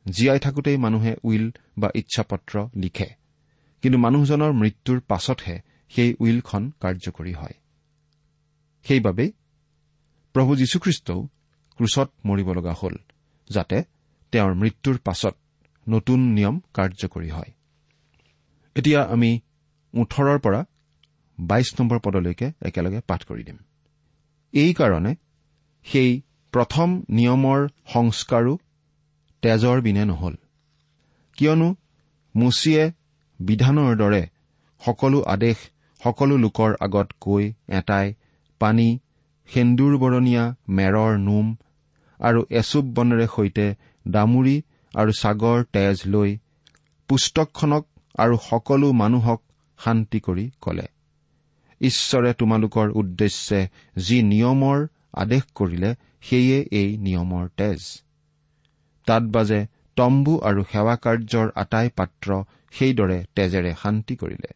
জীয়াই 0.08 0.38
থাকোঁতেই 0.38 0.76
মানুহে 0.76 1.16
উইল 1.22 1.50
বা 1.78 1.88
ইচ্ছাপত্ৰ 1.94 2.68
লিখে 2.76 3.06
কিন্তু 3.82 3.98
মানুহজনৰ 3.98 4.52
মৃত্যুৰ 4.52 5.00
পাছতহে 5.00 5.60
সেই 5.88 6.14
উইলখন 6.18 6.72
কাৰ্যকৰী 6.80 7.32
হয়। 7.32 7.54
সেইবাবেই 8.82 9.32
প্ৰভু 10.32 10.56
যীশুখ্ৰীষ্টও 10.56 11.28
ক্ৰুচত 11.76 12.10
মৰিব 12.26 12.52
লগা 12.52 12.74
হ'ল 12.82 12.96
যাতে 13.50 13.82
তেওঁৰ 14.32 14.54
মৃত্যুৰ 14.54 14.98
পাছত 14.98 15.34
নতুন 15.88 16.20
নিয়ম 16.20 16.60
কাৰ্যকৰী 16.74 17.30
হয়। 17.30 17.50
এতিয়া 18.74 19.02
আমি 19.02 19.40
ওঠৰৰ 19.94 20.38
পৰা 20.38 20.64
বাইশ 21.40 21.80
নম্বৰ 21.80 21.98
পদলৈকে 21.98 22.52
একেলগে 22.62 23.00
পাঠ 23.00 23.24
কৰি 23.24 23.42
দিম। 23.42 23.56
এইকাৰণে 24.52 25.14
সেই 25.86 26.10
প্ৰথম 26.52 26.88
নিয়মৰ 27.10 27.60
সংস্কাৰো 27.92 28.54
তেজৰ 29.42 29.80
বিনে 29.80 30.04
নহল। 30.04 30.34
কিয়নো 31.38 31.68
মুচিয়ে 32.34 32.84
বিধানৰ 33.40 33.92
দৰে 33.96 34.22
সকলো 34.80 35.18
আদেশ 35.26 35.58
সকলো 36.00 36.34
লোকৰ 36.36 36.70
আগত 36.80 37.08
কৈ 37.20 37.44
এটাই 37.78 38.06
পানী 38.60 38.88
সেন্দুৰ 39.48 39.92
বৰণীয়া 40.02 40.44
মেৰৰ 40.76 41.12
নোম 41.18 41.46
আৰু 42.20 42.40
এচুপ 42.60 42.84
বনেৰে 42.96 43.26
সৈতে 43.34 43.66
দামুৰি 44.06 44.56
আৰু 44.94 45.10
ছাগৰ 45.12 45.58
তেজ 45.72 45.96
লৈ 46.06 46.30
পুস্তকখনক 47.08 47.84
আৰু 48.18 48.34
সকলো 48.48 48.88
মানুহক 48.92 49.40
শান্তি 49.78 50.18
কৰি 50.20 50.44
কলে। 50.60 50.86
ঈশ্বৰে 51.80 52.30
তোমালোকৰ 52.34 52.86
উদ্দেশ্যে 53.00 53.60
যি 54.06 54.16
নিয়মৰ 54.22 54.78
আদেশ 55.14 55.42
কৰিলে 55.54 55.90
সেয়ে 56.20 56.58
এই 56.72 56.96
নিয়মৰ 56.98 57.48
তেজ। 57.56 57.80
তাত 59.06 59.22
বাজে 59.22 59.66
তম্বু 59.96 60.34
আৰু 60.38 60.64
সেৱা 60.64 60.96
কাৰ্যৰ 60.96 61.48
আটাই 61.54 61.88
পাত্ৰ 61.90 62.28
সেইদৰে 62.72 63.24
তেজেৰে 63.34 63.74
শান্তি 63.82 64.16
কৰিলে। 64.16 64.50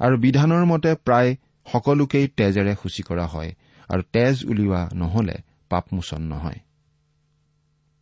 আৰু 0.00 0.16
বিধানৰ 0.18 0.64
মতে 0.64 0.94
প্ৰায় 0.94 1.36
সকলোকেই 1.66 2.28
তেজেৰে 2.28 2.74
সূচী 2.74 3.02
কৰা 3.02 3.26
হয় 3.26 3.50
আৰু 3.88 4.02
তেজ 4.12 4.44
উলিওৱা 4.44 4.88
নহলে 4.94 5.36
পাপমোচন 5.68 6.22
নহয়। 6.22 6.60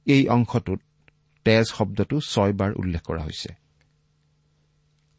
এই 0.06 0.28
অংশটোত 0.28 0.80
তেজ 1.44 1.64
শব্দটো 1.66 2.16
ছয়বাৰ 2.20 2.72
উল্লেখ 2.72 3.02
কৰা 3.02 3.22
হৈছে। 3.22 3.50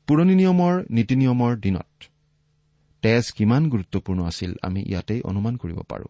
পুৰণি 0.07 0.35
নিয়মৰ 0.35 0.83
নীতি 0.89 1.15
নিয়মৰ 1.15 1.55
দিনত 1.55 1.91
তেজ 3.01 3.31
কিমান 3.31 3.63
গুৰুত্বপূৰ্ণ 3.69 4.19
আছিল 4.25 4.51
আমি 4.61 4.81
ইয়াতেই 4.81 5.21
অনুমান 5.21 5.55
কৰিব 5.57 5.79
পাৰো। 5.81 6.07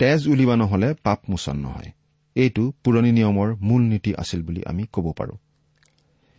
তেজ 0.00 0.20
উলিওৱা 0.28 0.56
নহলে 0.56 0.94
পাপমোচন 1.04 1.56
নহয়। 1.56 1.90
এইটো 2.36 2.72
পুৰণি 2.84 3.10
নিয়মৰ 3.12 3.48
মূল 3.60 3.82
নীতি 3.82 4.14
আছিল 4.14 4.40
বুলি 4.42 4.62
আমি 4.66 4.84
ক'ব 4.92 5.06
পাৰো। 5.12 5.34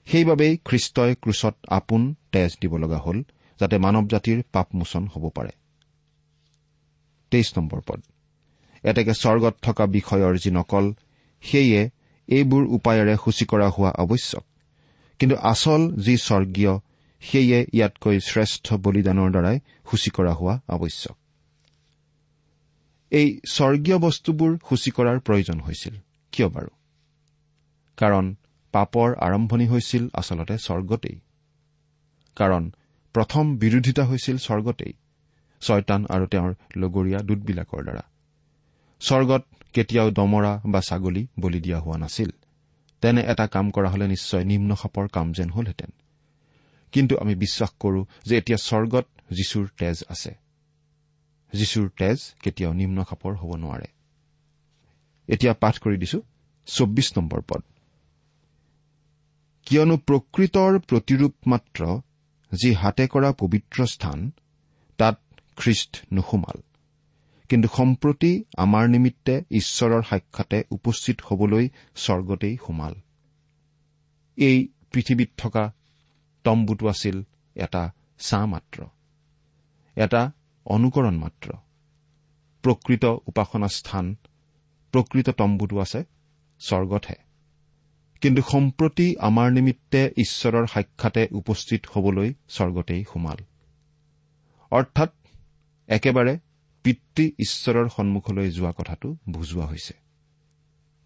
সেইবাবেই 0.08 0.58
খ্ৰীষ্টই 0.65 1.15
ক্ৰুচত 1.15 1.56
আপোন 1.69 2.15
তেজ 2.32 2.52
দিব 2.62 2.78
লগা 2.78 2.97
হ'ল 2.97 3.17
যাতে 3.60 3.78
মানৱ 3.78 4.06
জাতিৰ 4.08 4.39
পাপমোচন 4.52 5.04
হ'ব 5.08 5.30
পাৰে। 5.30 5.52
এতেকে 8.84 9.13
স্বৰ্গত 9.13 9.56
থকা 9.62 9.86
বিষয়ৰ 9.86 10.34
যি 10.38 10.52
নকল 10.52 10.86
সেয়ে 11.43 11.82
এইবোৰ 12.30 12.63
উপায়েৰে 12.67 13.15
সূচী 13.24 13.45
কৰা 13.45 13.67
হোৱা 13.69 13.89
আৱশ্যক। 13.89 14.43
কিন্তু 15.19 15.36
আচল 15.36 15.82
যি 15.95 16.17
স্বৰ্গীয় 16.17 16.74
সেয়ে 17.21 17.60
ইয়াতকৈ 17.74 18.17
শ্ৰেষ্ঠ 18.19 18.74
বলিদানৰ 18.74 19.30
দ্বাৰাই 19.32 19.58
সূচী 19.89 20.10
কৰা 20.10 20.34
হোৱা 20.34 20.56
আৱশ্যক। 20.67 21.20
এই 23.12 23.39
স্বৰ্গীয় 23.50 23.97
বস্তুবোৰ 23.97 24.58
সূচী 24.69 24.91
কৰাৰ 24.91 25.19
প্ৰয়োজন 25.19 25.60
হৈছিল। 25.60 25.95
কিয় 26.32 26.50
বাৰু? 26.50 26.67
কাৰণ 27.97 28.36
পাপৰ 28.71 29.15
আৰম্ভণি 29.15 29.67
হৈছিল 29.67 30.10
আচলতে 30.13 30.58
স্বৰ্গতেই। 30.58 31.19
কাৰণ 32.36 32.71
প্ৰথম 33.13 33.58
বিৰোধিতা 33.58 34.06
হৈছিল 34.06 34.38
স্বৰ্গতেই 34.38 34.93
ছয়তান 35.62 36.06
আৰু 36.10 36.26
তেওঁৰ 36.26 36.54
লগৰীয়া 36.78 37.19
দূতবিলাকৰ 37.19 37.84
দ্বাৰা। 37.84 38.04
স্বৰ্গত 39.00 39.43
কেতিয়াও 39.74 40.12
দমৰা 40.12 40.62
বা 40.65 40.82
ছাগলী 40.82 41.28
বলি 41.39 41.62
দিয়া 41.62 41.80
হোৱা 41.80 41.97
নাছিল। 41.97 42.30
তেনে 43.02 43.21
এটা 43.21 43.47
কাম 43.47 43.71
কৰা 43.71 43.89
হলে 43.89 44.08
নিশ্চয় 44.08 44.43
নিম্ন 44.43 44.76
সাপৰ 44.76 45.08
কাম 45.08 45.32
যেন 45.32 45.50
হলহেঁতেন। 45.50 45.89
কিন্তু 46.91 47.17
আমি 47.17 47.36
বিশ্বাস 47.36 47.69
কৰো 47.80 48.06
যে 48.26 48.38
এতিয়া 48.38 48.58
স্বৰ্গত 48.58 49.06
যীশুৰ 49.32 49.67
তেজ 49.78 50.04
আছে। 50.10 50.36
যীশুৰ 51.53 51.89
তেজ 51.89 52.19
কেতিয়াও 52.43 52.73
নিম্ন 52.73 53.03
খাপৰ 53.03 53.33
হ'ব 53.35 53.51
নোৱাৰে। 53.55 53.87
এতিয়া 55.27 55.53
পাঠ 55.53 55.75
কৰি 55.79 55.97
দিছো 55.97 56.19
চৌব্বিছ 56.65 57.17
নম্বৰ 57.17 57.41
পদ। 57.41 57.61
কিয়নো 59.67 59.97
প্ৰকৃতৰ 59.97 60.79
প্ৰতিৰূপ 60.79 61.33
মাত্ৰ 61.47 61.81
যি 62.51 62.73
হাতে 62.73 63.07
কৰা 63.07 63.31
পবিত্ৰ 63.31 63.85
স্থান 63.85 64.31
তাত 64.97 65.17
খ্ৰীষ্ট 65.57 65.91
নোসোমাল। 66.13 66.57
কিন্তু 67.49 67.67
সম্প্ৰতি 67.77 68.43
আমাৰ 68.57 68.87
নিমিত্তে 68.87 69.43
ঈশ্বৰৰ 69.51 70.01
সাক্ষাতে 70.09 70.63
উপস্থিত 70.71 71.17
হবলৈ 71.23 71.69
স্বৰ্গতেই 71.95 72.57
সোমাল। 72.67 72.93
এই 74.37 74.57
পৃথিৱীত 74.91 75.29
থকা 75.37 75.73
তম্বুটো 76.43 76.87
আছিল 76.87 77.23
এটা 77.55 77.91
ছাঁ 78.19 78.45
মাত্ৰ 78.47 78.85
এটা 79.95 80.31
অনুকৰণ 80.65 81.17
মাত্ৰ। 81.17 81.54
প্ৰকৃত 82.62 83.06
উপাসনা 83.06 83.67
স্থান 83.67 84.15
প্ৰকৃত 84.91 85.30
তম্বুটো 85.30 85.80
আছে 85.80 86.04
স্বৰ্গতহে। 86.60 87.15
কিন্তু 88.21 88.41
সম্প্ৰতি 88.41 89.15
আমাৰ 89.19 89.52
নিমিত্তে 89.52 90.12
ঈশ্বৰৰ 90.17 90.67
সাক্ষাতে 90.67 91.28
উপস্থিত 91.32 91.86
হবলৈ 91.93 92.34
স্বৰ্গতেই 92.50 93.04
সোমাল। 93.13 93.38
অৰ্থাৎ 94.71 95.10
একেবাৰে 95.88 96.39
পিতৃ 96.84 97.30
ঈশ্বৰৰ 97.39 97.89
সন্মুখলৈ 97.89 98.52
যোৱা 98.52 98.71
কথাটো 98.71 99.17
বুজোৱা 99.30 99.65
হৈছে। 99.65 99.93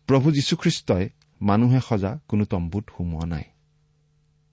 প্ৰভু 0.07 0.31
যীশুখ্ৰীষ্টই 0.31 1.09
মানুহে 1.41 1.79
সজা 1.89 2.19
কোনো 2.27 2.45
তম্বুত 2.45 2.89
সোমোৱা 2.97 3.25
নাই। 3.25 3.43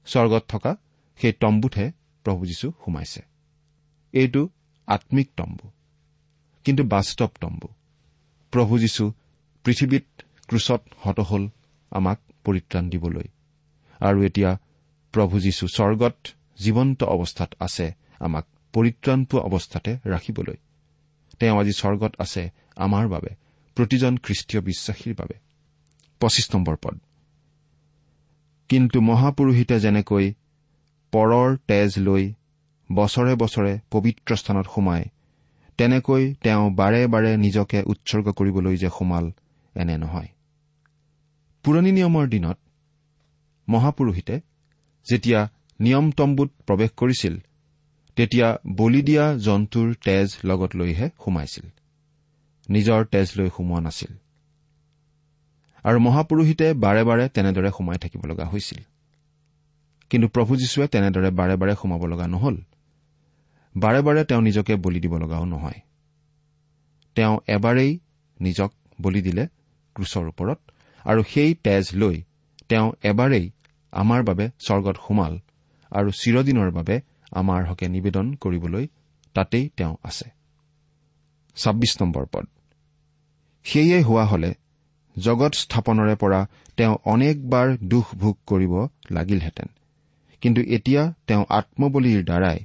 স্বৰ্গত 0.07 0.45
থকা 0.49 0.77
সেই 1.17 1.33
তম্বুতহে 1.33 1.93
প্ৰভু 2.25 2.47
যীশু 2.47 2.73
সোমাইছে। 2.85 3.23
এইটো 4.13 4.49
আম্মিক 4.87 5.29
তম্বু 5.37 5.71
কিন্তু 6.65 6.83
বাস্তৱ 6.85 7.29
তম্বু। 7.41 7.69
প্ৰভু 8.51 8.79
যীশু 8.79 9.13
পৃথিৱীত 9.65 10.05
ক্ৰুচত 10.47 10.81
হত 11.01 11.21
হল 11.21 11.49
আমাক 11.91 12.19
পৰিত্ৰাণ 12.45 12.91
দিবলৈ। 12.91 13.25
আৰু 14.01 14.23
এতিয়া 14.23 14.59
প্ৰভু 15.13 15.41
যীশু 15.41 15.69
স্বৰ্গত 15.69 16.17
জীৱন্ত 16.59 17.05
অৱস্থাত 17.05 17.55
আছে 17.61 17.93
আমাক 18.19 18.47
পৰিত্ৰাণ 18.73 19.25
পোৱা 19.25 19.43
অৱস্থাতে 19.43 19.99
ৰাখিবলৈ। 20.05 20.55
তেওঁ 21.39 21.61
আজি 21.61 21.73
স্বৰ্গত 21.73 22.15
আছে 22.19 22.51
আমাৰ 22.77 23.09
বাবে 23.09 23.29
প্ৰতিজন 23.75 24.17
খ্ৰীষ্টীয় 24.17 24.63
বিশ্বাসীৰ 24.63 25.15
বাবে। 25.15 25.35
পঁচিছ 26.21 26.55
নম্বৰ 26.55 26.77
পদ। 26.83 27.01
কিন্তু 28.69 29.01
মহাপুৰোহিতে 29.01 29.81
যেনেকৈ 29.81 30.35
পৰৰ 31.13 31.57
তেজ 31.57 31.99
লৈ 31.99 32.33
বছৰে 32.95 33.35
বছৰে 33.35 33.73
পবিত্ৰ 33.91 34.37
স্থানত 34.37 34.67
সোমায়। 34.75 35.05
তেনেকৈ 35.79 36.35
তেওঁ 36.43 36.71
বাৰে 36.71 37.07
বাৰে 37.07 37.37
নিজকে 37.37 37.83
উৎসৰ্গ 37.83 38.27
কৰিবলৈ 38.33 38.77
যে 38.77 38.89
সোমাল 38.99 39.33
এনে 39.75 39.97
নহয়। 39.99 40.29
পুৰণি 41.65 41.93
নিয়মৰ 41.93 42.27
দিনত 42.29 42.59
মহাপুৰোহিতে 43.69 44.41
যেতিয়া 45.07 45.41
নিয়ম 45.81 46.11
তম্বুত 46.11 46.51
প্ৰৱেশ 46.67 46.91
কৰিছিল 46.97 47.35
তেতিয়া 48.17 48.59
বলি 48.77 49.03
দিয়া 49.03 49.25
জন্তুৰ 49.37 49.95
তেজ 50.05 50.29
লগত 50.45 50.77
লৈহে 50.77 51.07
সোমাইছিল। 51.25 51.67
নিজৰ 52.71 53.05
তেজ 53.05 53.29
লৈ 53.37 53.49
সোমোৱা 53.57 53.81
নাছিল। 53.81 54.13
আৰু 55.85 55.99
মহাপুৰোহিতে 55.99 56.67
বাৰে 56.75 57.03
বাৰে 57.05 57.29
তেনেদৰে 57.29 57.71
সোমাই 57.71 57.99
থাকিব 57.99 58.23
লগা 58.27 58.45
হৈছিল। 58.45 58.81
কিন্তু 60.11 60.29
প্ৰভু 60.29 60.57
যীশুৱে 60.57 60.87
তেনেদৰে 60.87 61.31
বাৰে 61.31 61.57
বাৰে 61.57 61.75
সোমাব 61.83 62.03
লগা 62.07 62.27
নহল। 62.27 62.57
বাৰে 63.77 64.03
বাৰে 64.03 64.25
তেওঁ 64.25 64.43
নিজকে 64.43 64.77
বলি 64.77 65.01
দিব 65.01 65.17
লগাও 65.17 65.45
নহয়। 65.45 65.81
তেওঁ 67.15 67.39
এবাৰেই 67.47 67.99
নিজক 68.41 68.73
বলি 69.01 69.23
দিলে 69.23 69.47
ক্ৰুচৰ 69.95 70.29
ওপৰত 70.29 70.59
আৰু 71.05 71.23
সেই 71.29 71.55
তেজ 71.55 71.95
লৈ 71.95 72.23
তেওঁ 72.69 72.93
এবাৰেই 73.03 73.51
আমাৰ 73.93 74.23
বাবে 74.23 74.51
স্বৰ্গত 74.59 74.97
সোমাল 75.09 75.39
আৰু 75.91 76.11
চিৰদিনৰ 76.11 76.71
বাবে 76.71 77.01
আমাৰ 77.31 77.65
হকে 77.65 77.89
নিবেদন 77.89 78.35
কৰিবলৈ 78.35 78.87
তাতেই 79.35 79.69
তেওঁ 79.77 79.97
আছে। 80.03 80.31
পদ। 82.33 82.47
সেয়ে 83.65 84.03
হোৱা 84.03 84.25
হলে 84.25 84.55
জগত 85.19 85.55
স্থাপনৰে 85.55 86.15
পৰা 86.15 86.47
তেওঁ 86.77 86.97
অনেকবাৰ 87.05 87.77
দুখ 87.85 88.15
ভোগ 88.15 88.39
কৰিব 88.47 88.89
লাগিলহেঁতেন। 89.11 89.67
কিন্তু 90.41 90.61
এতিয়া 90.61 91.15
তেওঁ 91.27 91.45
আত্মবলীৰ 91.49 92.25
দ্বাৰাই 92.25 92.59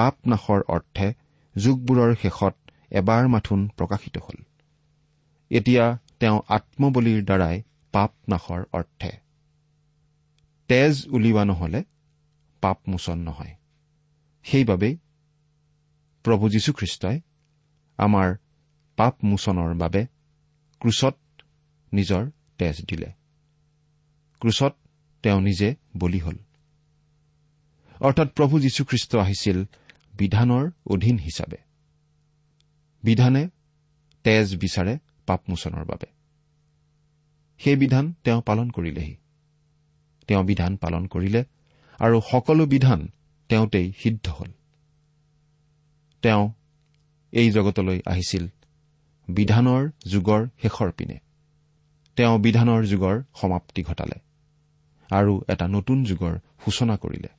পাপ 0.00 0.16
নাশৰ 0.26 0.60
অৰ্থে 0.68 1.12
যুগবোৰৰ 1.56 2.14
শেষত 2.22 2.54
এবাৰ 2.90 3.28
মাথোন 3.28 3.68
প্ৰকাশিত 3.68 4.18
হল। 4.18 4.44
এতিয়া 5.50 5.98
তেওঁ 6.20 6.42
আত্মবলীৰ 6.48 7.24
দ্বাৰাই 7.24 7.62
পাপ 7.92 8.12
নাশৰ 8.28 8.64
অৰ্থে। 8.72 9.10
তেজ 10.68 11.06
উলিওৱা 11.08 11.44
নহলে 11.44 11.84
পাপ 12.60 12.78
মোচন 12.88 13.18
নহয়। 13.18 13.54
সেইবাবেই 14.42 14.96
প্ৰভু 16.22 16.48
যীশুখ্ৰীষ্টই 16.48 17.20
আমাৰ 17.96 18.36
পাপ 18.96 19.24
মোচনৰ 19.24 19.74
বাবে 19.74 20.06
ক্ৰুচত 20.80 21.16
নিজৰ 21.92 22.30
তেজ 22.58 22.84
দিলে। 22.84 23.12
ক্ৰুচত 24.40 24.76
তেওঁ 25.22 25.40
নিজে 25.40 25.74
বলি 25.96 26.18
হল। 26.18 26.36
অৰ্থাৎ 28.00 28.28
প্ৰভু 28.28 28.60
যীশুখ্ৰীষ্ট 28.60 29.16
আহিছিল 29.16 29.64
বিধানৰ 30.20 30.64
অধীন 30.86 31.16
হিচাপে। 31.18 31.60
বিধানে 33.02 33.42
তেজ 34.24 34.46
বিচাৰে 34.56 34.94
পাপমোচনৰ 35.26 35.84
বাবে। 35.84 36.08
সেই 37.60 37.76
বিধান 37.76 38.04
তেওঁ 38.24 38.40
পালন 38.46 38.68
কৰিলেহি। 38.70 39.14
তেওঁ 40.26 40.42
বিধান 40.44 40.72
পালন 40.76 41.06
কৰিলে 41.06 41.40
আৰু 42.00 42.16
সকলো 42.30 42.62
বিধান 42.66 43.00
তেওঁতেই 43.50 43.86
সিদ্ধ 43.98 44.26
হল। 44.28 44.50
তেওঁ 46.22 46.44
এই 47.32 47.48
জগতলৈ 47.50 47.98
আহিছিল 48.06 48.44
বিধানৰ 49.28 49.82
যুগৰ 50.06 50.42
শেষৰ 50.62 50.90
পিনে। 50.92 51.18
তেওঁ 52.16 52.34
বিধানৰ 52.38 52.82
যুগৰ 52.84 53.16
সমাপ্তি 53.34 53.82
ঘটালে 53.82 54.18
আৰু 55.10 55.32
এটা 55.48 55.66
নতুন 55.68 55.98
যুগৰ 56.04 56.34
সূচনা 56.64 56.94
কৰিলে। 56.96 57.30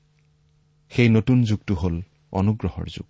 সেই 0.92 1.10
নতুন 1.10 1.38
যুগটো 1.44 1.74
হ'ল 1.74 1.96
অনুগ্ৰহৰ 2.32 2.86
যুগ। 2.86 3.08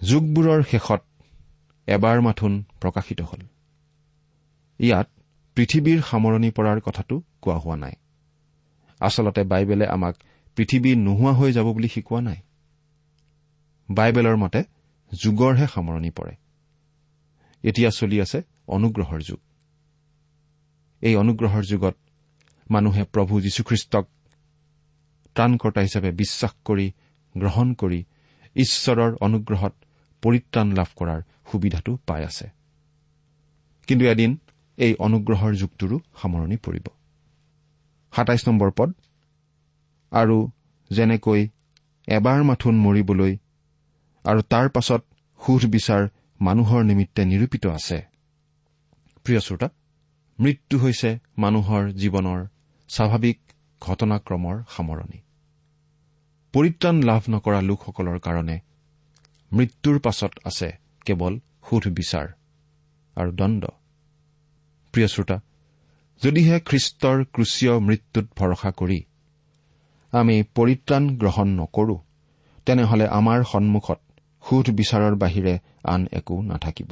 যুগবোৰৰ 0.00 0.62
শেষত 0.62 1.02
এবাৰ 1.86 2.20
মাথোন 2.20 2.64
প্ৰকাশিত 2.80 3.20
হল। 3.20 3.42
ইয়াত 4.78 5.08
পৃথিৱীৰ 5.54 6.02
সামৰণি 6.02 6.50
পৰাৰ 6.50 6.80
কথাটো 6.80 7.22
কোৱা 7.40 7.58
হোৱা 7.58 7.76
নাই। 7.76 7.92
আচলতে 9.00 9.44
বাইবেলে 9.44 9.86
আমাক 9.86 10.16
পৃথিৱী 10.56 10.96
নোহোৱা 10.96 11.32
হৈ 11.32 11.52
যাব 11.52 11.72
বুলি 11.72 11.88
শিকোৱা 11.88 12.20
নাই। 12.20 12.36
বাইবেলৰ 13.90 14.36
মতে 14.36 14.64
যুগৰহে 15.22 15.66
সামৰণি 15.66 16.10
পৰে। 16.10 16.36
এতিয়া 17.62 17.90
চলি 17.90 18.20
আছে 18.20 18.42
অনুগ্ৰহৰ 18.66 19.20
যুগ। 19.20 19.38
এই 21.00 21.16
অনুগ্ৰহৰ 21.16 21.62
যুগত 21.62 21.96
মানুহে 22.70 23.04
প্ৰভু 23.04 23.40
যীশুখ্ৰীষ্টক 23.40 24.06
ত্ৰাণকৰ্তা 25.34 25.80
হিচাপে 25.80 26.10
বিশ্বাস 26.10 26.52
কৰি 26.64 26.92
গ্ৰহণ 27.34 27.74
কৰি 27.74 28.04
ঈশ্বৰৰ 28.56 29.12
অনুগ্ৰহত 29.20 29.74
পৰিত্ৰাণ 30.22 30.72
লাভ 30.72 30.88
কৰাৰ 30.96 31.20
সুবিধাটো 31.52 31.96
পাই 32.06 32.22
আছে। 32.24 32.46
কিন্তু 33.88 34.04
এদিন 34.06 34.38
এই 34.78 34.94
অনুগ্ৰহৰ 34.98 35.52
যুগটোৰো 35.54 35.96
সামৰণি 36.22 36.56
পৰিব। 36.56 36.86
সাতাইছ 38.12 38.48
নম্বৰ 38.48 38.70
পদ 38.70 38.90
আৰু 40.12 40.50
যেনেকৈ 40.90 41.48
এবাৰ 42.08 42.40
মাথোন 42.42 42.74
মৰিবলৈ 42.76 43.32
আৰু 44.24 44.40
তাৰ 44.42 44.68
পাছত 44.68 45.02
সুধ 45.40 45.62
বিচাৰ 45.66 46.08
মানুহৰ 46.40 46.84
নিমিত্তে 46.84 47.22
নিৰূপিত 47.24 47.66
আছে। 47.66 47.98
প্ৰিয় 49.24 49.40
শ্ৰোতা 49.40 49.68
মৃত্যু 50.40 50.78
হৈছে 50.78 51.18
মানুহৰ 51.38 51.82
জীৱনৰ 51.92 52.40
স্বাভাৱিক 52.88 53.38
ঘটনাক্ৰমৰ 53.82 54.56
সামৰণি। 54.76 55.18
পৰিত্ৰাণ 56.54 56.96
লাভ 57.02 57.22
নকৰা 57.30 57.60
লোকসকলৰ 57.60 58.18
কাৰণে 58.18 58.56
মৃত্যুৰ 59.52 59.98
পাছত 59.98 60.32
আছে 60.44 60.68
কেৱল 61.06 61.34
সুধ 61.66 61.84
বিচাৰ 61.88 62.26
আৰু 63.16 63.30
দণ্ড। 63.32 63.62
প্ৰিয় 64.94 65.08
শ্ৰোতা 65.08 65.36
যদিহে 66.22 66.56
খ্ৰীষ্টৰ 66.60 67.18
ক্ৰুচীয় 67.34 67.74
মৃত্যুত 67.80 68.26
ভৰসা 68.38 68.70
কৰি 68.70 69.00
আমি 70.12 70.36
পৰিত্ৰাণ 70.54 71.04
গ্ৰহণ 71.16 71.48
নকৰো 71.60 71.96
তেনেহলে 72.66 73.06
আমাৰ 73.08 73.38
সন্মুখত 73.44 74.00
সুধ 74.44 74.66
বিচাৰৰ 74.70 75.14
বাহিৰে 75.16 75.54
আন 75.84 76.08
একো 76.12 76.42
নাথাকিব। 76.42 76.90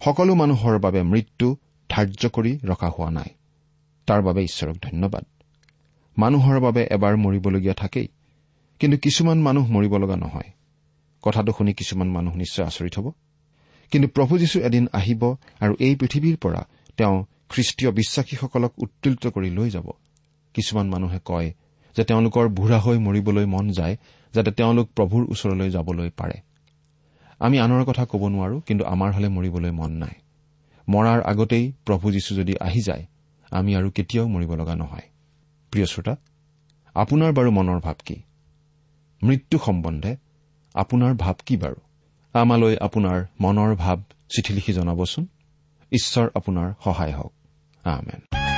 সকলো 0.00 0.34
মানুহৰ 0.34 0.78
বাবে 0.78 1.02
মৃত্যু 1.02 1.56
ধাৰ্য 1.90 2.22
কৰি 2.28 2.52
ৰখা 2.64 2.88
হোৱা 2.88 3.10
নাই। 3.10 3.30
তাৰ 4.08 4.20
বাবে 4.22 4.40
ঈশ্বৰক 4.42 4.76
ধন্যবাদ। 4.82 5.24
মানুহৰ 6.18 6.56
বাবে 6.60 6.82
এবাৰ 6.90 7.14
মৰিবলগীয়া 7.16 7.74
থাকেই। 7.74 8.08
কিন্তু 8.78 8.98
কিছুমান 8.98 9.38
মানুহ 9.40 9.72
মৰিব 9.72 9.96
লগা 9.96 10.16
নহয়। 10.16 10.50
কথাটো 11.22 11.52
শুনি 11.58 11.72
কিছুমান 11.72 12.08
মানুহ 12.08 12.36
নিশ্চয় 12.36 12.66
আচৰিত 12.66 12.98
হ'ব। 12.98 13.12
কিন্তু 13.90 14.08
প্ৰভু 14.08 14.38
যীশু 14.38 14.60
এদিন 14.60 14.88
আহিব 14.92 15.36
আৰু 15.60 15.74
এই 15.80 15.96
পৃথিৱীৰ 15.96 16.36
পৰা 16.36 16.66
তেওঁ 16.96 17.24
খ্ৰীষ্টীয় 17.48 17.90
বিশ্বাসীসকলক 17.90 18.72
উত্তোলিত 18.78 19.26
কৰি 19.26 19.50
লৈ 19.50 19.70
যাব। 19.70 19.90
কিছুমান 20.54 20.88
মানুহে 20.88 21.20
কয় 21.24 21.52
যে 21.96 22.04
তেওঁলোকৰ 22.04 22.48
বুঢ়া 22.48 22.78
হৈ 22.78 22.98
মৰিবলৈ 22.98 23.46
মন 23.46 23.70
যায় 23.70 23.96
যাতে 24.34 24.50
তেওঁলোক 24.50 24.88
প্ৰভুৰ 24.96 25.24
ওচৰলৈ 25.30 25.70
যাবলৈ 25.70 26.10
পাৰে। 26.10 26.40
আমি 27.38 27.58
আনৰ 27.58 27.84
কথা 27.84 28.06
ক'ব 28.06 28.28
নোৱাৰো 28.28 28.60
কিন্তু 28.60 28.84
আমাৰ 28.84 29.12
হলে 29.12 29.28
মৰিবলৈ 29.28 29.70
মন 29.70 29.92
নাই। 29.92 30.14
মৰাৰ 30.88 31.22
আগতেই 31.22 31.72
প্ৰভু 31.86 32.12
যীশু 32.12 32.34
যদি 32.34 32.58
আহি 32.58 32.80
যায় 32.80 33.06
আমি 33.50 33.76
আৰু 33.76 33.90
কেতিয়াও 33.90 34.28
মৰিব 34.28 34.54
লগা 34.54 34.74
নহয়। 34.74 35.02
প্ৰিয় 35.70 35.86
শ্ৰোতা 35.86 36.16
আপোনাৰ 36.94 37.32
বাৰু 37.32 37.50
মনৰ 37.50 37.80
ভাৱ 37.80 37.94
কি? 38.04 38.22
মৃত্যু 39.22 39.58
সম্বন্ধে 39.58 40.16
আপোনাৰ 40.74 41.14
ভাৱ 41.14 41.34
কি 41.46 41.56
বাৰু? 41.56 41.74
আমালৈ 42.32 42.76
আপোনাৰ 42.76 43.24
মনৰ 43.40 43.74
ভাৱ 43.74 43.96
চিঠি 44.28 44.54
লিখি 44.54 44.72
জনাবচোন। 44.72 45.26
ঈশ্বৰ 45.92 46.28
আপোনাৰ 46.34 46.72
সহায় 46.84 47.12
হওক। 47.12 47.32
আমেন। 47.84 48.57